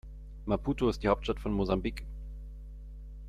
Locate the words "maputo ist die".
0.47-1.09